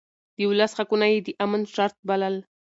[0.37, 2.35] د ولس حقونه يې د امن شرط بلل.